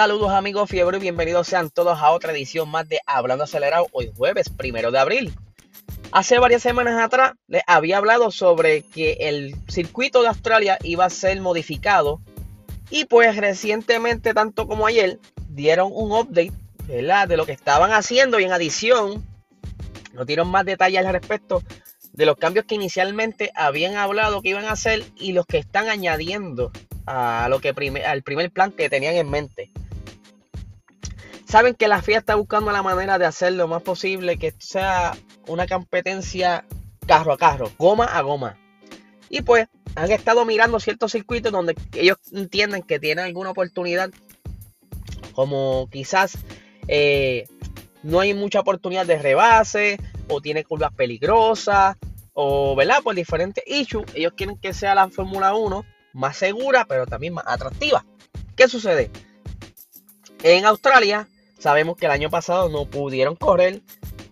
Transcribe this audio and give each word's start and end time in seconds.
Saludos 0.00 0.30
amigos 0.30 0.70
fiebre 0.70 0.96
y 0.96 1.00
bienvenidos 1.00 1.46
sean 1.46 1.68
todos 1.68 1.98
a 2.00 2.10
otra 2.12 2.32
edición 2.32 2.70
más 2.70 2.88
de 2.88 3.00
Hablando 3.04 3.44
Acelerado 3.44 3.86
hoy 3.92 4.10
jueves 4.16 4.48
primero 4.48 4.90
de 4.90 4.98
abril. 4.98 5.34
Hace 6.10 6.38
varias 6.38 6.62
semanas 6.62 6.98
atrás 6.98 7.32
les 7.48 7.60
había 7.66 7.98
hablado 7.98 8.30
sobre 8.30 8.80
que 8.80 9.18
el 9.20 9.54
circuito 9.68 10.22
de 10.22 10.28
Australia 10.28 10.78
iba 10.84 11.04
a 11.04 11.10
ser 11.10 11.38
modificado 11.42 12.18
y 12.88 13.04
pues 13.04 13.36
recientemente 13.36 14.32
tanto 14.32 14.66
como 14.66 14.86
ayer 14.86 15.18
dieron 15.50 15.90
un 15.92 16.12
update 16.12 16.54
de 16.86 17.36
lo 17.36 17.44
que 17.44 17.52
estaban 17.52 17.92
haciendo 17.92 18.40
y 18.40 18.44
en 18.44 18.52
adición 18.52 19.22
nos 20.14 20.26
dieron 20.26 20.48
más 20.48 20.64
detalles 20.64 21.04
al 21.04 21.12
respecto 21.12 21.62
de 22.14 22.24
los 22.24 22.38
cambios 22.38 22.64
que 22.64 22.74
inicialmente 22.74 23.52
habían 23.54 23.96
hablado 23.96 24.40
que 24.40 24.48
iban 24.48 24.64
a 24.64 24.72
hacer 24.72 25.04
y 25.16 25.32
los 25.32 25.44
que 25.44 25.58
están 25.58 25.90
añadiendo 25.90 26.72
a 27.04 27.48
lo 27.50 27.60
que 27.60 27.74
al 28.06 28.22
primer 28.22 28.50
plan 28.50 28.72
que 28.72 28.88
tenían 28.88 29.16
en 29.16 29.28
mente. 29.28 29.70
Saben 31.50 31.74
que 31.74 31.88
la 31.88 32.00
FIA 32.00 32.18
está 32.18 32.36
buscando 32.36 32.70
la 32.70 32.80
manera 32.80 33.18
de 33.18 33.26
hacer 33.26 33.54
lo 33.54 33.66
más 33.66 33.82
posible 33.82 34.38
que 34.38 34.54
sea 34.58 35.16
una 35.48 35.66
competencia 35.66 36.64
carro 37.08 37.32
a 37.32 37.38
carro, 37.38 37.72
goma 37.76 38.04
a 38.04 38.22
goma. 38.22 38.56
Y 39.28 39.42
pues 39.42 39.66
han 39.96 40.12
estado 40.12 40.44
mirando 40.44 40.78
ciertos 40.78 41.10
circuitos 41.10 41.50
donde 41.50 41.74
ellos 41.94 42.18
entienden 42.32 42.84
que 42.84 43.00
tienen 43.00 43.24
alguna 43.24 43.50
oportunidad, 43.50 44.10
como 45.32 45.88
quizás 45.90 46.38
eh, 46.86 47.48
no 48.04 48.20
hay 48.20 48.32
mucha 48.32 48.60
oportunidad 48.60 49.06
de 49.06 49.18
rebase, 49.18 49.98
o 50.28 50.40
tiene 50.40 50.62
curvas 50.62 50.92
peligrosas, 50.92 51.96
o 52.32 52.76
¿verdad? 52.76 53.02
por 53.02 53.16
diferentes 53.16 53.64
issues. 53.66 54.06
Ellos 54.14 54.34
quieren 54.36 54.56
que 54.56 54.72
sea 54.72 54.94
la 54.94 55.08
Fórmula 55.08 55.52
1 55.56 55.84
más 56.12 56.36
segura, 56.36 56.84
pero 56.84 57.06
también 57.06 57.34
más 57.34 57.44
atractiva. 57.48 58.06
¿Qué 58.54 58.68
sucede? 58.68 59.10
En 60.44 60.64
Australia, 60.64 61.26
sabemos 61.60 61.96
que 61.96 62.06
el 62.06 62.12
año 62.12 62.30
pasado 62.30 62.68
no 62.68 62.86
pudieron 62.86 63.36
correr 63.36 63.82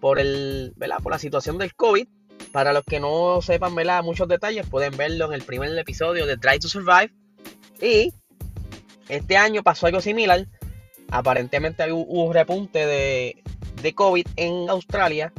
por, 0.01 0.19
el, 0.19 0.73
¿verdad? 0.77 0.98
por 1.03 1.12
la 1.12 1.19
situación 1.19 1.59
del 1.59 1.75
COVID. 1.75 2.09
Para 2.53 2.73
los 2.73 2.83
que 2.84 2.98
no 2.98 3.41
sepan 3.43 3.75
¿verdad? 3.75 4.03
muchos 4.03 4.27
detalles, 4.27 4.67
pueden 4.67 4.97
verlo 4.97 5.27
en 5.27 5.34
el 5.34 5.43
primer 5.43 5.77
episodio 5.79 6.27
de 6.27 6.39
Try 6.39 6.59
to 6.59 6.69
Survive. 6.69 7.12
Y 7.81 8.12
este 9.09 9.37
año 9.37 9.62
pasó 9.62 9.87
algo 9.87 10.01
similar. 10.01 10.47
Aparentemente 11.11 11.93
hubo 11.93 12.25
un 12.25 12.33
repunte 12.33 12.87
de, 12.87 13.43
de 13.83 13.95
COVID 13.95 14.27
en 14.37 14.71
Australia. 14.71 15.33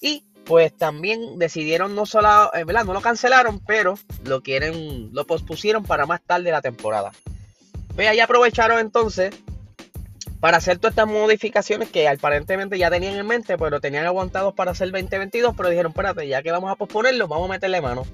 Y 0.00 0.24
pues 0.44 0.74
también 0.74 1.38
decidieron 1.38 1.94
no 1.94 2.06
solo, 2.06 2.50
eh, 2.54 2.64
¿verdad? 2.64 2.84
No 2.84 2.92
lo 2.94 3.00
cancelaron, 3.00 3.60
pero 3.60 3.98
lo 4.24 4.42
quieren, 4.42 5.10
lo 5.12 5.26
pospusieron 5.26 5.84
para 5.84 6.06
más 6.06 6.22
tarde 6.22 6.44
de 6.44 6.52
la 6.52 6.62
temporada. 6.62 7.12
Pues 7.94 8.08
ahí 8.08 8.20
aprovecharon 8.20 8.78
entonces 8.78 9.34
para 10.44 10.58
hacer 10.58 10.76
todas 10.76 10.92
estas 10.92 11.08
modificaciones 11.08 11.88
que 11.88 12.06
aparentemente 12.06 12.76
ya 12.76 12.90
tenían 12.90 13.14
en 13.14 13.26
mente, 13.26 13.56
pero 13.56 13.80
tenían 13.80 14.04
aguantados 14.04 14.52
para 14.52 14.72
hacer 14.72 14.90
2022, 14.90 15.54
pero 15.56 15.70
dijeron, 15.70 15.92
espérate, 15.92 16.28
ya 16.28 16.42
que 16.42 16.52
vamos 16.52 16.70
a 16.70 16.76
posponerlo, 16.76 17.26
vamos 17.26 17.48
a 17.48 17.52
meterle 17.54 17.80
mano. 17.80 18.04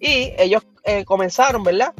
Y 0.00 0.32
ellos 0.36 0.64
eh, 0.82 1.04
comenzaron, 1.04 1.62
¿verdad? 1.62 1.94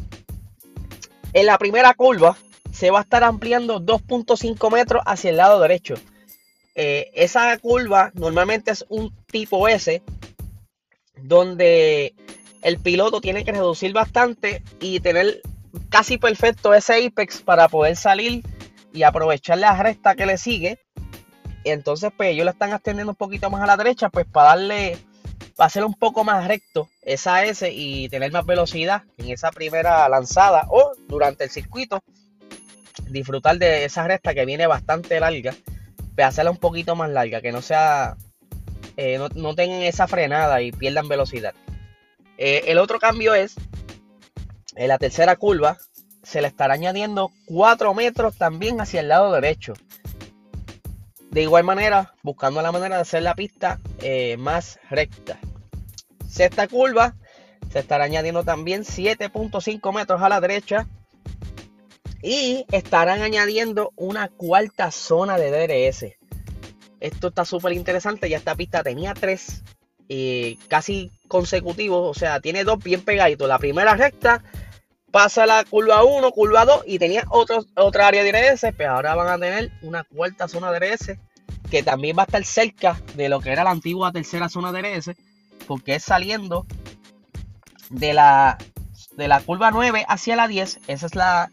En 1.33 1.47
la 1.47 1.57
primera 1.57 1.95
curva 1.95 2.37
se 2.73 2.91
va 2.91 2.99
a 2.99 3.03
estar 3.03 3.23
ampliando 3.23 3.81
2.5 3.81 4.73
metros 4.73 5.03
hacia 5.07 5.31
el 5.31 5.37
lado 5.37 5.61
derecho. 5.61 5.95
Eh, 6.75 7.13
esa 7.15 7.57
curva 7.59 8.11
normalmente 8.15 8.73
es 8.73 8.85
un 8.89 9.15
tipo 9.27 9.69
S, 9.69 10.03
donde 11.15 12.13
el 12.63 12.81
piloto 12.81 13.21
tiene 13.21 13.45
que 13.45 13.53
reducir 13.53 13.93
bastante 13.93 14.65
y 14.81 14.99
tener 14.99 15.43
casi 15.91 16.19
perfecto 16.19 16.75
ese 16.75 17.07
apex 17.07 17.41
para 17.41 17.69
poder 17.69 17.95
salir 17.95 18.43
y 18.93 19.03
aprovechar 19.03 19.59
la 19.59 19.81
recta 19.81 20.15
que 20.15 20.27
le 20.27 20.39
sigue. 20.39 20.79
Entonces, 21.65 22.11
pues 22.17 22.31
ellos 22.31 22.45
la 22.45 22.53
están 22.53 22.73
extendiendo 22.73 23.13
un 23.13 23.17
poquito 23.17 23.51
más 23.51 23.63
a 23.63 23.67
la 23.67 23.77
derecha, 23.77 24.09
pues 24.09 24.27
para 24.27 24.51
darle, 24.51 24.99
para 25.57 25.67
hacer 25.67 25.85
un 25.85 25.95
poco 25.95 26.25
más 26.25 26.47
recto 26.47 26.89
esa 27.03 27.45
S 27.45 27.71
y 27.71 28.09
tener 28.09 28.33
más 28.33 28.47
velocidad 28.47 29.03
en 29.19 29.31
esa 29.31 29.51
primera 29.51 30.09
lanzada 30.09 30.67
o 30.71 30.93
durante 31.09 31.45
el 31.45 31.51
circuito. 31.51 32.03
Disfrutar 33.09 33.59
de 33.59 33.85
esa 33.85 34.07
recta 34.07 34.35
que 34.35 34.45
viene 34.45 34.67
bastante 34.67 35.19
larga 35.21 35.55
hacerla 36.25 36.51
un 36.51 36.57
poquito 36.57 36.97
más 36.97 37.11
larga, 37.11 37.41
que 37.41 37.53
no 37.53 37.63
sea, 37.63 38.17
eh, 38.97 39.19
no, 39.35 39.55
tengan 39.55 39.83
esa 39.83 40.07
frenada 40.07 40.61
y 40.63 40.73
pierdan 40.73 41.09
velocidad. 41.09 41.55
Eh, 42.37 42.65
el 42.67 42.79
otro 42.79 42.99
cambio 42.99 43.35
es, 43.35 43.55
en 44.77 44.89
la 44.89 44.99
tercera 44.99 45.37
curva, 45.37 45.79
se 46.29 46.43
le 46.43 46.49
estará 46.49 46.75
añadiendo 46.75 47.33
4 47.47 47.95
metros 47.95 48.37
también 48.37 48.83
hacia 48.83 49.01
el 49.01 49.09
lado 49.09 49.33
derecho. 49.33 49.73
De 51.31 51.41
igual 51.41 51.65
manera, 51.65 52.13
buscando 52.23 52.61
la 52.61 52.71
manera 52.71 52.97
de 52.97 53.03
hacer 53.03 53.23
la 53.23 53.35
pista 53.35 53.81
eh, 54.03 54.37
más 54.37 54.79
recta. 54.91 55.39
Sexta 56.29 56.69
curva, 56.69 57.15
se 57.73 57.79
estará 57.79 58.05
añadiendo 58.05 58.45
también 58.45 58.85
7.5 58.85 59.95
metros 59.95 60.21
a 60.21 60.29
la 60.29 60.39
derecha 60.43 60.87
y 62.23 62.67
estarán 62.73 63.23
añadiendo 63.23 63.93
una 63.97 64.29
cuarta 64.29 64.91
zona 64.91 65.39
de 65.39 65.51
DRS. 65.51 66.13
Esto 67.01 67.29
está 67.29 67.47
súper 67.47 67.73
interesante. 67.73 68.29
Ya 68.29 68.37
esta 68.37 68.55
pista 68.55 68.83
tenía 68.83 69.15
tres 69.15 69.63
eh, 70.11 70.59
casi 70.69 71.11
consecutivos. 71.27 72.15
O 72.15 72.19
sea, 72.19 72.41
tiene 72.41 72.65
dos 72.65 72.85
bien 72.85 73.01
pegaditos. 73.01 73.49
La 73.49 73.59
primera 73.59 73.95
recta 73.95 74.43
pasa 75.11 75.47
la 75.47 75.65
curva 75.65 76.05
1, 76.05 76.31
curva 76.33 76.65
2 76.65 76.85
y 76.87 76.99
tenía 76.99 77.25
otro, 77.31 77.65
otra 77.77 78.09
área 78.09 78.23
de 78.23 78.33
DRS. 78.33 78.67
Pero 78.77 78.93
ahora 78.93 79.15
van 79.15 79.29
a 79.29 79.39
tener 79.39 79.73
una 79.83 80.05
cuarta 80.05 80.49
zona 80.49 80.71
de 80.73 80.81
DRS 80.81 81.19
que 81.71 81.83
también 81.83 82.17
va 82.17 82.23
a 82.23 82.27
estar 82.27 82.45
cerca 82.45 83.01
de 83.15 83.29
lo 83.29 83.41
que 83.41 83.51
era 83.51 83.65
la 83.65 83.71
antigua 83.71 84.13
tercera 84.13 84.49
zona 84.49 84.73
de 84.73 84.83
DRS. 84.83 85.11
Porque 85.67 85.97
es 85.97 86.05
saliendo 86.05 86.67
de 87.91 88.15
la, 88.15 88.59
de 89.17 89.29
la 89.29 89.41
curva 89.41 89.71
9 89.71 90.05
hacia 90.09 90.37
la 90.37 90.49
10. 90.49 90.81
Esa 90.87 91.07
es 91.07 91.15
la 91.15 91.51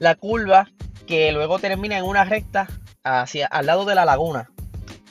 la 0.00 0.16
curva 0.16 0.68
que 1.06 1.30
luego 1.30 1.60
termina 1.60 1.96
en 1.96 2.04
una 2.04 2.24
recta 2.24 2.66
hacia 3.04 3.46
al 3.46 3.66
lado 3.66 3.84
de 3.84 3.94
la 3.94 4.04
laguna. 4.04 4.50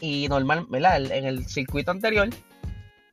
Y 0.02 0.28
normal, 0.28 0.66
¿verdad? 0.70 1.12
En 1.12 1.26
el 1.26 1.46
circuito 1.48 1.92
anterior, 1.92 2.30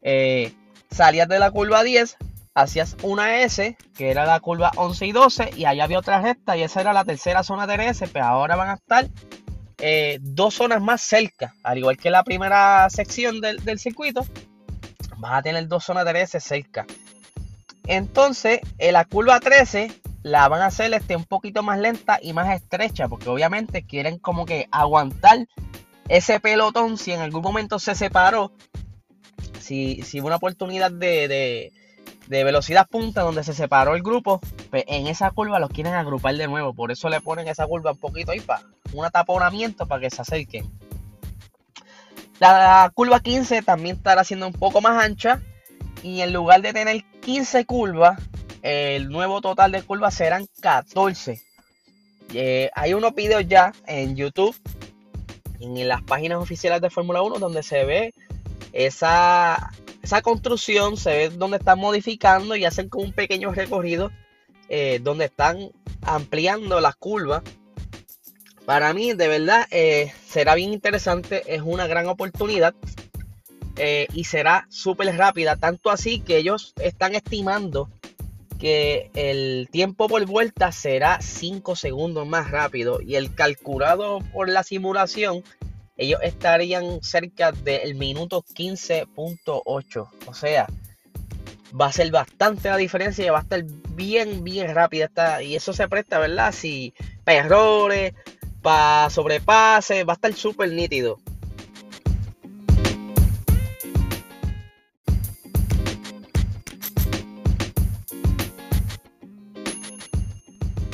eh, 0.02 0.52
salías 0.90 1.28
de 1.28 1.38
la 1.38 1.50
curva 1.50 1.84
10, 1.84 2.16
hacías 2.56 2.96
una 3.02 3.42
S, 3.42 3.76
que 3.94 4.10
era 4.10 4.24
la 4.24 4.40
curva 4.40 4.72
11 4.76 5.06
y 5.06 5.12
12, 5.12 5.50
y 5.56 5.66
allá 5.66 5.84
había 5.84 5.98
otra 5.98 6.22
recta, 6.22 6.56
y 6.56 6.62
esa 6.62 6.80
era 6.80 6.94
la 6.94 7.04
tercera 7.04 7.42
zona 7.42 7.66
de 7.66 7.88
S, 7.88 8.08
pero 8.08 8.24
ahora 8.24 8.56
van 8.56 8.70
a 8.70 8.74
estar 8.74 9.06
eh, 9.78 10.18
dos 10.22 10.54
zonas 10.54 10.80
más 10.80 11.02
cerca, 11.02 11.54
al 11.62 11.76
igual 11.76 11.98
que 11.98 12.10
la 12.10 12.24
primera 12.24 12.88
sección 12.88 13.42
del, 13.42 13.62
del 13.62 13.78
circuito, 13.78 14.26
vas 15.18 15.34
a 15.34 15.42
tener 15.42 15.68
dos 15.68 15.84
zonas 15.84 16.06
de 16.06 16.22
S 16.22 16.40
cerca. 16.40 16.86
Entonces, 17.84 18.60
en 18.78 18.94
la 18.94 19.04
curva 19.04 19.38
13 19.38 19.92
la 20.22 20.48
van 20.48 20.62
a 20.62 20.66
hacer 20.66 20.92
este, 20.94 21.14
un 21.14 21.24
poquito 21.24 21.62
más 21.62 21.78
lenta 21.78 22.18
y 22.22 22.32
más 22.32 22.52
estrecha, 22.54 23.06
porque 23.06 23.28
obviamente 23.28 23.84
quieren 23.84 24.18
como 24.18 24.46
que 24.46 24.66
aguantar 24.70 25.46
ese 26.08 26.40
pelotón 26.40 26.96
si 26.96 27.12
en 27.12 27.20
algún 27.20 27.42
momento 27.42 27.78
se 27.78 27.94
separó, 27.94 28.50
si, 29.60 30.00
si 30.02 30.20
hubo 30.20 30.28
una 30.28 30.36
oportunidad 30.36 30.90
de, 30.90 31.70
velocidad 32.28 32.88
punta 32.88 33.22
donde 33.22 33.44
se 33.44 33.54
separó 33.54 33.94
el 33.94 34.02
grupo, 34.02 34.40
pues 34.70 34.84
en 34.88 35.06
esa 35.06 35.30
curva 35.30 35.58
los 35.58 35.70
quieren 35.70 35.94
agrupar 35.94 36.34
de 36.36 36.48
nuevo, 36.48 36.74
por 36.74 36.90
eso 36.90 37.08
le 37.08 37.20
ponen 37.20 37.48
esa 37.48 37.66
curva 37.66 37.92
un 37.92 37.98
poquito 37.98 38.32
ahí 38.32 38.40
para 38.40 38.62
un 38.92 39.04
ataponamiento 39.04 39.86
para 39.86 40.00
que 40.00 40.10
se 40.10 40.22
acerquen. 40.22 40.70
La 42.38 42.90
curva 42.94 43.20
15 43.20 43.62
también 43.62 43.96
estará 43.96 44.24
siendo 44.24 44.46
un 44.46 44.52
poco 44.52 44.80
más 44.80 45.02
ancha 45.02 45.40
y 46.02 46.20
en 46.20 46.32
lugar 46.32 46.60
de 46.62 46.72
tener 46.72 47.04
15 47.20 47.64
curvas, 47.64 48.20
el 48.62 49.08
nuevo 49.08 49.40
total 49.40 49.72
de 49.72 49.82
curvas 49.82 50.14
serán 50.14 50.46
14. 50.60 51.40
Eh, 52.34 52.70
hay 52.74 52.94
unos 52.94 53.14
videos 53.14 53.46
ya 53.46 53.72
en 53.86 54.16
YouTube, 54.16 54.54
en 55.60 55.88
las 55.88 56.02
páginas 56.02 56.38
oficiales 56.38 56.80
de 56.80 56.90
Fórmula 56.90 57.22
1, 57.22 57.38
donde 57.38 57.62
se 57.62 57.84
ve 57.84 58.14
esa, 58.72 59.70
esa 60.06 60.22
construcción, 60.22 60.96
se 60.96 61.10
ve 61.10 61.30
donde 61.30 61.56
están 61.56 61.80
modificando 61.80 62.54
y 62.54 62.64
hacen 62.64 62.88
como 62.88 63.04
un 63.04 63.12
pequeño 63.12 63.52
recorrido 63.52 64.12
eh, 64.68 65.00
donde 65.02 65.24
están 65.24 65.72
ampliando 66.02 66.80
las 66.80 66.94
curvas. 66.94 67.42
Para 68.64 68.94
mí, 68.94 69.14
de 69.14 69.26
verdad, 69.26 69.66
eh, 69.72 70.12
será 70.28 70.54
bien 70.54 70.72
interesante, 70.72 71.42
es 71.52 71.62
una 71.62 71.86
gran 71.86 72.06
oportunidad. 72.06 72.74
y 74.14 74.24
será 74.24 74.66
súper 74.70 75.14
rápida, 75.18 75.56
tanto 75.56 75.90
así 75.90 76.20
que 76.20 76.38
ellos 76.38 76.72
están 76.80 77.14
estimando 77.14 77.90
que 78.58 79.10
el 79.14 79.68
tiempo 79.70 80.08
por 80.08 80.24
vuelta 80.24 80.72
será 80.72 81.20
5 81.20 81.76
segundos 81.76 82.26
más 82.26 82.50
rápido 82.50 83.02
y 83.02 83.16
el 83.16 83.34
calculado 83.34 84.20
por 84.32 84.48
la 84.48 84.62
simulación 84.62 85.44
ellos 85.96 86.20
estarían 86.22 87.02
cerca 87.02 87.52
del 87.52 87.94
minuto 87.94 88.42
15.8 88.42 90.08
o 90.26 90.34
sea 90.34 90.66
va 91.78 91.86
a 91.86 91.92
ser 91.92 92.10
bastante 92.10 92.68
la 92.68 92.76
diferencia 92.76 93.26
y 93.26 93.30
va 93.30 93.38
a 93.38 93.42
estar 93.42 93.62
bien 93.90 94.44
bien 94.44 94.74
rápida 94.74 95.06
esta, 95.06 95.42
y 95.42 95.56
eso 95.56 95.72
se 95.72 95.88
presta 95.88 96.18
verdad 96.18 96.52
si 96.52 96.94
para 97.24 97.38
errores, 97.38 98.14
para 98.62 99.10
sobrepases, 99.10 100.06
va 100.06 100.12
a 100.12 100.14
estar 100.14 100.32
súper 100.34 100.72
nítido. 100.72 101.18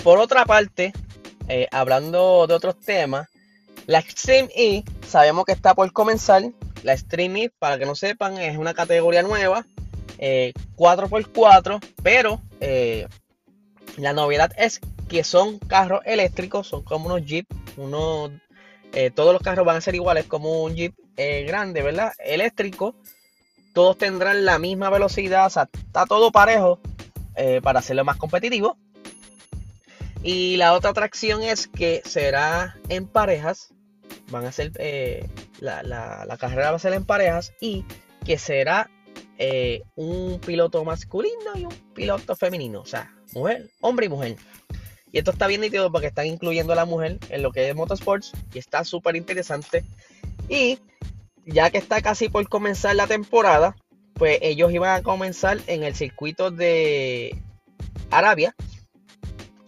Por 0.03 0.19
otra 0.19 0.45
parte, 0.45 0.93
eh, 1.49 1.69
hablando 1.71 2.47
de 2.47 2.55
otros 2.55 2.79
temas, 2.81 3.29
la 3.87 4.01
Extreme 4.01 4.49
E 4.55 4.85
sabemos 5.13 5.45
que 5.45 5.53
está 5.53 5.75
por 5.75 5.93
comenzar. 5.93 6.43
La 6.83 6.95
E, 6.95 7.51
para 7.59 7.79
que 7.79 7.87
no 7.87 7.95
sepan, 7.95 8.39
es 8.39 8.57
una 8.57 8.75
categoría 8.75 9.23
nueva, 9.23 9.65
4x4, 10.19 11.77
eh, 11.77 11.93
pero 12.03 12.41
eh, 12.61 13.07
la 13.99 14.13
novedad 14.13 14.51
es 14.57 14.81
que 15.09 15.23
son 15.23 15.59
carros 15.59 16.01
eléctricos, 16.05 16.67
son 16.67 16.83
como 16.83 17.07
unos 17.07 17.25
Jeep, 17.25 17.47
unos, 17.77 18.33
todos 19.15 19.33
los 19.33 19.43
carros 19.43 19.65
van 19.65 19.77
a 19.77 19.81
ser 19.81 19.95
iguales 19.95 20.27
como 20.27 20.65
un 20.65 20.75
Jeep 20.75 20.95
grande, 21.47 21.83
¿verdad? 21.83 22.13
Eléctrico. 22.19 22.97
Todos 23.75 23.97
tendrán 23.97 24.45
la 24.45 24.59
misma 24.59 24.91
velocidad, 24.91 25.47
o 25.47 25.51
sea, 25.51 25.69
está 25.73 26.05
todo 26.05 26.33
parejo 26.33 26.81
para 27.63 27.79
hacerlo 27.79 28.05
más 28.05 28.17
competitivo. 28.17 28.77
Y 30.23 30.57
la 30.57 30.73
otra 30.73 30.91
atracción 30.91 31.43
es 31.43 31.69
que 31.69 32.03
será 32.05 32.77
en 32.89 33.07
parejas. 33.07 33.73
Van 34.33 34.45
a 34.47 34.53
ser. 34.53 34.73
Eh, 34.79 35.29
la, 35.61 36.37
carrera 36.41 36.71
va 36.71 36.77
a 36.77 36.81
ser 36.81 36.95
en 36.95 37.05
parejas. 37.05 37.53
Y 37.61 37.85
que 38.25 38.39
será 38.39 38.91
eh, 39.39 39.83
un 39.95 40.41
piloto 40.41 40.85
masculino 40.85 41.53
y 41.55 41.65
un 41.65 41.75
piloto 41.95 42.35
femenino. 42.35 42.81
O 42.81 42.87
sea, 42.87 43.15
mujer, 43.33 43.71
hombre 43.81 44.07
y 44.07 44.09
mujer. 44.09 44.37
Y 45.13 45.19
esto 45.19 45.31
está 45.31 45.47
bien 45.47 45.61
nítido 45.61 45.93
porque 45.93 46.09
están 46.09 46.27
incluyendo 46.27 46.73
a 46.73 46.77
la 46.77 46.87
mujer 46.87 47.19
en 47.29 47.43
lo 47.43 47.53
que 47.53 47.69
es 47.69 47.77
motorsports. 47.77 48.33
Y 48.53 48.59
está 48.59 48.83
súper 48.85 49.15
interesante. 49.15 49.85
Y 50.49 50.79
ya 51.47 51.71
que 51.71 51.79
está 51.79 52.01
casi 52.01 52.29
por 52.29 52.49
comenzar 52.49 52.97
la 52.97 53.07
temporada, 53.07 53.77
pues 54.15 54.39
ellos 54.43 54.73
iban 54.73 54.99
a 54.99 55.03
comenzar 55.03 55.59
en 55.67 55.85
el 55.85 55.95
circuito 55.95 56.51
de 56.51 57.41
Arabia 58.11 58.55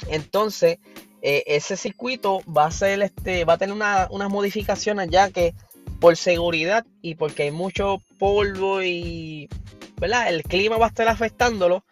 entonces, 0.08 0.78
eh, 1.26 1.42
ese 1.46 1.78
circuito 1.78 2.42
va 2.46 2.66
a 2.66 2.70
ser 2.70 3.00
este, 3.00 3.46
va 3.46 3.54
a 3.54 3.56
tener 3.56 3.74
unas 3.74 4.30
modificaciones 4.30 5.08
ya 5.10 5.30
que 5.30 5.54
por 5.98 6.18
seguridad 6.18 6.84
y 7.00 7.14
porque 7.14 7.44
hay 7.44 7.50
mucho 7.50 8.02
polvo 8.18 8.82
y 8.82 9.48
¿verdad? 9.96 10.28
el 10.28 10.42
clima 10.42 10.76
va 10.76 10.84
a 10.84 10.88
estar 10.90 11.08
afectándolo, 11.08 11.82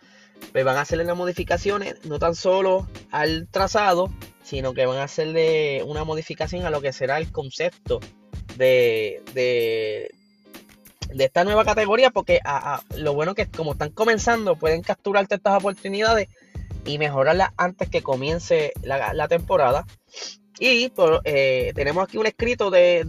pues 0.52 0.66
van 0.66 0.76
a 0.76 0.82
hacerle 0.82 1.04
unas 1.04 1.16
modificaciones, 1.16 2.04
no 2.04 2.18
tan 2.18 2.34
solo 2.34 2.86
al 3.10 3.48
trazado, 3.50 4.12
sino 4.42 4.74
que 4.74 4.84
van 4.84 4.98
a 4.98 5.04
hacerle 5.04 5.82
una 5.82 6.04
modificación 6.04 6.66
a 6.66 6.70
lo 6.70 6.82
que 6.82 6.92
será 6.92 7.16
el 7.16 7.32
concepto 7.32 8.00
de, 8.58 9.22
de, 9.32 10.10
esta 11.24 11.44
nueva 11.44 11.64
categoría, 11.64 12.10
porque 12.10 12.40
lo 12.98 13.14
bueno 13.14 13.34
que 13.34 13.46
como 13.46 13.72
están 13.72 13.92
comenzando, 13.92 14.56
pueden 14.56 14.82
capturarte 14.82 15.36
estas 15.36 15.56
oportunidades 15.56 16.28
y 16.84 16.98
mejorarla 16.98 17.54
antes 17.56 17.88
que 17.88 18.02
comience 18.02 18.72
la, 18.82 19.28
temporada. 19.28 19.86
Y 20.58 20.92
eh, 21.24 21.72
tenemos 21.74 22.04
aquí 22.04 22.18
un 22.18 22.26
escrito 22.26 22.70
de, 22.70 23.04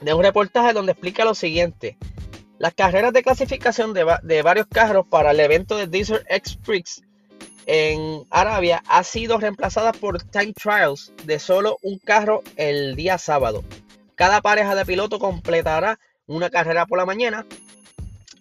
de, 0.00 0.14
un 0.14 0.22
reportaje 0.22 0.72
donde 0.72 0.92
explica 0.92 1.24
lo 1.24 1.34
siguiente. 1.34 1.96
Las 2.58 2.74
carreras 2.74 3.12
de 3.12 3.22
clasificación 3.22 3.94
de, 3.94 4.42
varios 4.42 4.66
carros 4.66 5.06
para 5.06 5.30
el 5.30 5.40
evento 5.40 5.76
de 5.76 5.86
Desert 5.86 6.26
X 6.28 6.58
Prix 6.64 7.02
en 7.66 8.24
Arabia 8.30 8.82
ha 8.88 9.04
sido 9.04 9.38
reemplazada 9.38 9.92
por 9.92 10.22
time 10.22 10.54
trials 10.54 11.12
de 11.24 11.38
solo 11.38 11.76
un 11.82 11.98
carro 11.98 12.42
el 12.56 12.96
día 12.96 13.18
sábado. 13.18 13.62
Cada 14.14 14.40
pareja 14.40 14.74
de 14.74 14.84
piloto 14.84 15.18
completará 15.18 16.00
una 16.26 16.50
carrera 16.50 16.86
por 16.86 16.98
la 16.98 17.06
mañana 17.06 17.46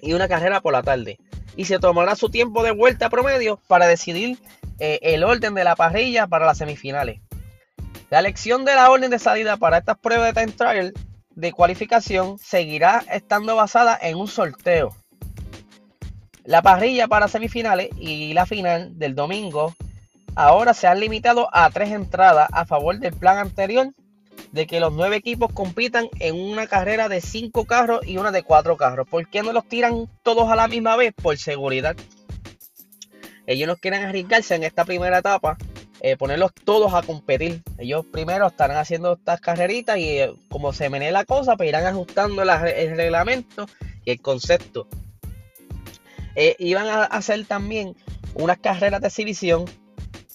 y 0.02 0.14
una 0.14 0.28
carrera 0.28 0.62
por 0.62 0.74
la 0.74 0.82
tarde 0.82 1.20
y 1.58 1.66
se 1.66 1.80
tomará 1.80 2.16
su 2.16 2.30
tiempo 2.30 2.64
de 2.64 2.72
vuelta 2.72 3.10
promedio 3.10 3.60
para 3.68 3.88
decidir 3.88 4.38
eh, 4.80 5.00
el 5.02 5.24
orden 5.24 5.56
de 5.56 5.64
la 5.64 5.76
parrilla 5.76 6.28
para 6.28 6.46
las 6.46 6.60
semifinales. 6.60 7.20
La 8.10 8.20
elección 8.20 8.64
de 8.64 8.76
la 8.76 8.90
orden 8.90 9.12
de 9.12 9.20
salida 9.20 9.58
para 9.58 9.80
estas 9.80 9.98
pruebas 9.98 10.34
de 10.34 10.42
time 10.42 10.54
trial 10.54 10.94
de 11.32 11.52
cualificación 11.52 12.38
seguirá 12.40 13.04
estando 13.12 13.56
basada 13.56 13.98
en 14.02 14.18
un 14.18 14.28
sorteo. 14.28 14.96
La 16.46 16.62
parrilla 16.62 17.08
para 17.08 17.28
semifinales 17.28 17.90
y 17.98 18.34
la 18.34 18.46
final 18.46 18.98
del 18.98 19.16
domingo 19.16 19.76
ahora 20.36 20.74
se 20.74 20.88
han 20.88 21.00
limitado 21.00 21.50
a 21.52 21.70
tres 21.72 21.92
entradas 21.92 22.48
a 22.54 22.66
favor 22.66 23.00
del 23.00 23.14
plan 23.14 23.40
anterior 23.40 23.94
de 24.52 24.68
que 24.68 24.80
los 24.80 24.94
nueve 24.94 25.18
equipos 25.18 25.52
compitan 25.54 26.10
en 26.20 26.36
una 26.40 26.68
carrera 26.68 27.10
de 27.10 27.22
cinco 27.22 27.66
carros 27.66 28.06
y 28.06 28.18
una 28.18 28.32
de 28.32 28.44
cuatro 28.44 28.78
carros. 28.78 29.08
¿Por 29.08 29.28
qué 29.30 29.44
no 29.44 29.54
los 29.54 29.68
tiran 29.68 30.10
todos 30.24 30.50
a 30.50 30.56
la 30.56 30.68
misma 30.68 30.96
vez? 30.96 31.14
Por 31.14 31.38
seguridad. 31.38 31.96
Ellos 33.46 33.68
no 33.68 33.78
quieren 33.78 34.04
arriesgarse 34.04 34.56
en 34.56 34.64
esta 34.64 34.84
primera 34.84 35.20
etapa, 35.20 35.58
eh, 36.02 36.18
ponerlos 36.18 36.54
todos 36.54 36.94
a 36.94 37.02
competir. 37.02 37.64
Ellos 37.78 38.06
primero 38.06 38.48
estarán 38.48 38.78
haciendo 38.78 39.14
estas 39.14 39.40
carreritas 39.40 39.98
y 39.98 40.20
eh, 40.20 40.34
como 40.50 40.74
se 40.74 40.90
menea 40.90 41.12
la 41.12 41.26
cosa, 41.26 41.56
pues 41.56 41.70
irán 41.70 41.86
ajustando 41.86 42.42
el 42.42 42.98
reglamento 42.98 43.68
y 44.04 44.12
el 44.12 44.22
concepto. 44.22 44.88
Eh, 46.36 46.56
iban 46.60 46.88
a 46.88 47.04
hacer 47.06 47.46
también 47.46 47.96
unas 48.36 48.60
carreras 48.60 49.02
de 49.02 49.08
exhibición 49.08 49.66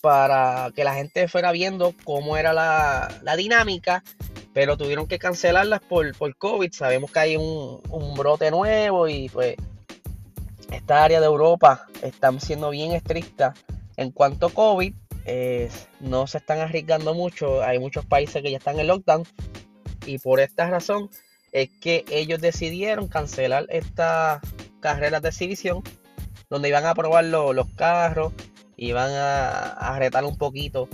para 0.02 0.72
que 0.74 0.82
la 0.82 0.94
gente 0.94 1.28
fuera 1.28 1.52
viendo 1.52 1.94
cómo 2.04 2.36
era 2.36 2.52
la, 2.52 3.36
dinámica, 3.36 4.02
pero 4.52 4.76
tuvieron 4.76 5.06
que 5.06 5.20
cancelarlas 5.20 5.80
por, 5.80 6.14
por 6.16 6.36
COVID. 6.36 6.72
Sabemos 6.72 7.12
que 7.12 7.18
hay 7.20 7.36
un, 7.36 7.80
brote 8.16 8.50
nuevo 8.50 9.08
y 9.08 9.28
pues 9.28 9.54
esta 10.72 11.04
área 11.04 11.20
de 11.20 11.26
Europa 11.26 11.86
están 12.02 12.40
siendo 12.40 12.70
bien 12.70 12.92
estrictas 12.92 13.56
en 13.96 14.10
cuanto 14.10 14.46
a 14.46 14.50
COVID. 14.50 14.92
no 16.00 16.26
se 16.26 16.38
están 16.38 16.58
arriesgando 16.58 17.14
mucho. 17.14 17.62
Hay 17.62 17.78
muchos 17.78 18.04
países 18.04 18.42
que 18.42 18.50
ya 18.50 18.58
están 18.58 18.80
en 18.80 18.88
lockdown. 18.88 19.22
Y 20.04 20.18
por 20.18 20.40
esta 20.40 20.68
razón 20.68 21.10
es 21.52 21.70
que 21.80 22.04
ellos 22.10 22.40
decidieron 22.40 23.06
cancelar 23.06 23.66
estas 23.68 24.40
carreras 24.80 25.22
de 25.22 25.28
exhibición. 25.28 25.84
Donde 26.50 26.68
iban 26.68 26.86
a 26.86 26.94
probar 26.94 27.24
los 27.24 27.66
carros 27.76 28.32
y 28.82 28.90
van 28.90 29.12
a, 29.14 29.96
retar 29.96 30.24
un 30.24 30.36
poquito 30.36 30.88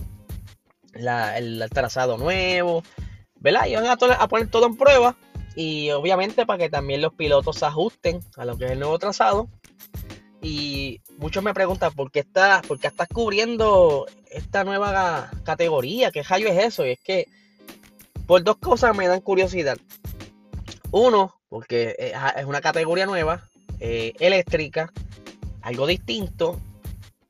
el, 0.92 1.64
trazado 1.72 2.18
nuevo, 2.18 2.82
¿verdad? 3.36 3.64
Y 3.66 3.76
van 3.76 3.86
a, 3.86 4.28
poner 4.28 4.50
todo 4.50 4.66
en 4.66 4.76
prueba 4.76 5.16
y 5.56 5.88
obviamente 5.92 6.44
para 6.44 6.58
que 6.58 6.68
también 6.68 7.00
los 7.00 7.14
pilotos 7.14 7.56
se 7.56 7.64
ajusten 7.64 8.20
a 8.36 8.44
lo 8.44 8.58
que 8.58 8.66
es 8.66 8.72
el 8.72 8.80
nuevo 8.80 8.98
trazado. 8.98 9.48
Y 10.42 11.00
muchos 11.16 11.42
me 11.42 11.54
preguntan 11.54 11.94
por 11.94 12.10
qué, 12.10 12.20
está, 12.20 12.60
por 12.68 12.78
qué 12.78 12.88
estás 12.88 13.08
cubriendo 13.08 14.04
esta 14.30 14.64
nueva 14.64 15.30
categoría, 15.44 16.10
qué 16.10 16.22
rayo 16.22 16.48
es 16.48 16.62
eso. 16.62 16.86
Y 16.86 16.90
es 16.90 17.00
que 17.00 17.26
por 18.26 18.44
dos 18.44 18.58
cosas 18.58 18.94
me 18.94 19.08
dan 19.08 19.22
curiosidad. 19.22 19.78
Uno, 20.90 21.40
porque 21.48 22.12
es 22.36 22.44
una 22.44 22.60
categoría 22.60 23.06
nueva, 23.06 23.48
eh, 23.80 24.12
eléctrica, 24.20 24.92
algo 25.62 25.86
distinto. 25.86 26.60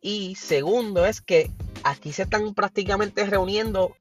Y 0.01 0.37
segundo 0.37 1.07
es 1.07 1.21
que 1.21 1.51
aquí 1.83 2.13
se 2.13 2.23
están 2.23 2.55
prácticamente 2.55 3.25
reuniendo 3.27 3.97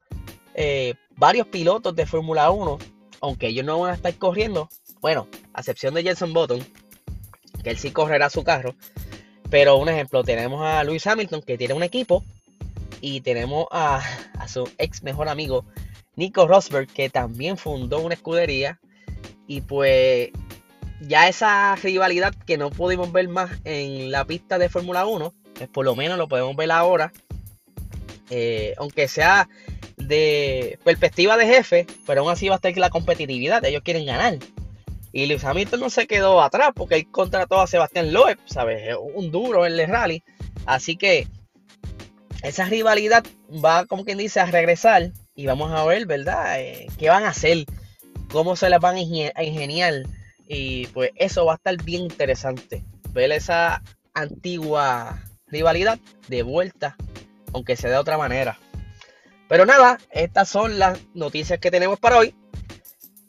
eh, 0.53 0.95
varios 1.15 1.47
pilotos 1.47 1.95
de 1.95 2.05
Fórmula 2.05 2.51
1, 2.51 2.77
aunque 3.21 3.47
ellos 3.47 3.65
no 3.65 3.79
van 3.79 3.91
a 3.91 3.95
estar 3.95 4.13
corriendo. 4.15 4.69
Bueno, 5.01 5.27
a 5.53 5.59
excepción 5.61 5.93
de 5.93 6.03
Jenson 6.03 6.33
Button, 6.33 6.65
que 7.63 7.69
él 7.71 7.77
sí 7.77 7.91
correrá 7.91 8.29
su 8.29 8.43
carro. 8.43 8.75
Pero 9.49 9.77
un 9.77 9.89
ejemplo, 9.89 10.23
tenemos 10.23 10.61
a 10.61 10.83
Lewis 10.83 11.07
Hamilton, 11.07 11.41
que 11.41 11.57
tiene 11.57 11.73
un 11.73 11.83
equipo. 11.83 12.23
Y 12.99 13.21
tenemos 13.21 13.67
a, 13.71 14.01
a 14.39 14.47
su 14.47 14.69
ex 14.79 15.03
mejor 15.03 15.29
amigo, 15.29 15.65
Nico 16.15 16.47
Rosberg, 16.47 16.87
que 16.87 17.09
también 17.09 17.57
fundó 17.57 17.99
una 17.99 18.15
escudería. 18.15 18.79
Y 19.47 19.61
pues 19.61 20.31
ya 21.01 21.27
esa 21.27 21.75
rivalidad 21.75 22.33
que 22.33 22.57
no 22.57 22.69
pudimos 22.69 23.11
ver 23.11 23.27
más 23.29 23.51
en 23.63 24.11
la 24.11 24.25
pista 24.25 24.57
de 24.57 24.69
Fórmula 24.69 25.05
1, 25.05 25.33
por 25.71 25.85
lo 25.85 25.95
menos 25.95 26.17
lo 26.17 26.27
podemos 26.27 26.55
ver 26.55 26.71
ahora. 26.71 27.11
Eh, 28.29 28.73
aunque 28.77 29.07
sea 29.07 29.47
de 29.95 30.77
perspectiva 30.83 31.37
de 31.37 31.47
jefe, 31.47 31.87
pero 32.05 32.21
aún 32.21 32.31
así 32.31 32.47
va 32.49 32.55
a 32.55 32.57
estar 32.57 32.77
la 32.77 32.89
competitividad. 32.89 33.63
Ellos 33.65 33.83
quieren 33.83 34.05
ganar. 34.05 34.37
Y 35.11 35.25
Luis 35.25 35.43
Hamilton 35.43 35.79
no 35.79 35.89
se 35.89 36.05
quedó 36.05 36.41
atrás 36.41 36.71
porque 36.75 36.95
él 36.95 37.07
contrató 37.09 37.59
a 37.59 37.67
Sebastián 37.67 38.13
Loeb, 38.13 38.37
¿sabes? 38.45 38.95
Un 39.13 39.31
duro 39.31 39.65
en 39.65 39.79
el 39.79 39.87
rally. 39.87 40.23
Así 40.65 40.97
que 40.97 41.27
esa 42.43 42.65
rivalidad 42.65 43.25
va, 43.49 43.85
como 43.85 44.05
quien 44.05 44.17
dice, 44.17 44.39
a 44.39 44.45
regresar. 44.45 45.11
Y 45.35 45.45
vamos 45.45 45.71
a 45.71 45.85
ver, 45.85 46.05
¿verdad? 46.05 46.59
Eh, 46.59 46.87
¿Qué 46.97 47.09
van 47.09 47.23
a 47.23 47.29
hacer? 47.29 47.65
¿Cómo 48.31 48.55
se 48.55 48.69
las 48.69 48.81
van 48.81 48.97
a 48.97 49.43
ingeniar? 49.43 50.03
Y 50.47 50.87
pues 50.87 51.11
eso 51.15 51.45
va 51.45 51.53
a 51.53 51.55
estar 51.55 51.81
bien 51.83 52.03
interesante. 52.03 52.83
Ver 53.11 53.31
esa 53.31 53.81
antigua 54.13 55.23
rivalidad 55.47 55.99
de 56.27 56.43
vuelta, 56.43 56.95
aunque 57.53 57.75
sea 57.75 57.89
de 57.89 57.97
otra 57.97 58.17
manera. 58.17 58.59
Pero 59.47 59.65
nada, 59.65 59.97
estas 60.11 60.49
son 60.49 60.77
las 60.77 60.99
noticias 61.13 61.59
que 61.59 61.71
tenemos 61.71 61.99
para 61.99 62.17
hoy. 62.17 62.35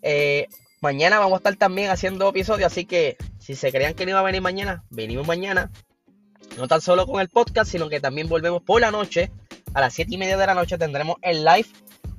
Eh, 0.02 0.48
mañana 0.80 1.18
vamos 1.18 1.34
a 1.34 1.37
estar 1.38 1.56
también 1.56 1.90
haciendo 1.90 2.28
episodios, 2.28 2.72
así 2.72 2.84
que 2.84 3.16
si 3.38 3.54
se 3.54 3.70
creían 3.70 3.94
que 3.94 4.04
no 4.04 4.10
iba 4.10 4.20
a 4.20 4.25
venir 4.25 4.42
mañana, 4.42 4.84
venimos 4.90 5.26
mañana. 5.26 5.70
No 6.56 6.66
tan 6.66 6.80
solo 6.80 7.06
con 7.06 7.20
el 7.20 7.28
podcast, 7.28 7.70
sino 7.70 7.88
que 7.88 8.00
también 8.00 8.28
volvemos 8.28 8.62
por 8.62 8.80
la 8.80 8.90
noche. 8.90 9.30
A 9.75 9.80
las 9.80 9.94
7 9.94 10.14
y 10.14 10.18
media 10.18 10.37
de 10.37 10.46
la 10.46 10.54
noche 10.54 10.78
tendremos 10.78 11.16
el 11.22 11.44
live 11.44 11.68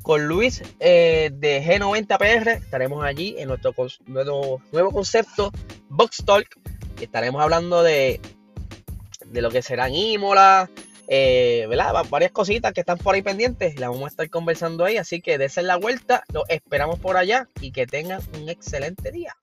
con 0.02 0.28
Luis 0.28 0.62
eh, 0.80 1.30
de 1.34 1.64
G90PR. 1.64 2.58
Estaremos 2.64 3.04
allí 3.04 3.36
en 3.38 3.50
nuestro, 3.50 3.76
nuevo, 4.08 4.92
concepto, 4.92 5.52
Box 5.90 6.24
Talk. 6.26 6.48
Estaremos 7.02 7.42
hablando 7.42 7.84
de, 7.84 8.22
de 9.32 9.42
lo 9.42 9.50
que 9.50 9.62
serán 9.62 9.94
Imola, 9.94 10.70
eh, 11.08 11.68
varias 12.10 12.32
cositas 12.32 12.72
que 12.72 12.82
están 12.82 13.00
por 13.00 13.16
ahí 13.16 13.22
pendientes. 13.22 13.80
Las 13.80 13.90
vamos 13.90 14.06
a 14.06 14.10
estar 14.10 14.30
conversando 14.30 14.86
ahí. 14.86 14.98
Así 14.98 15.22
que 15.22 15.38
desen 15.38 15.68
la 15.68 15.76
vuelta. 15.76 16.24
Los 16.32 16.44
esperamos 16.50 17.00
por 17.00 17.18
allá 17.18 17.50
y 17.60 17.72
que 17.72 17.88
tengan 17.88 18.22
un 18.36 18.48
excelente 18.48 19.12
día. 19.12 19.36